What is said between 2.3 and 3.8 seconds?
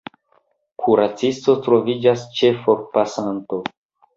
ĉe forpasanto.